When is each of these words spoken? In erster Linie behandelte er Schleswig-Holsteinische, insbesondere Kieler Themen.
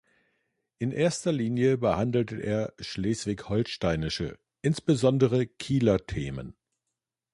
In 0.79 0.91
erster 0.91 1.31
Linie 1.31 1.77
behandelte 1.77 2.39
er 2.41 2.73
Schleswig-Holsteinische, 2.79 4.39
insbesondere 4.63 5.45
Kieler 5.45 6.07
Themen. 6.07 6.55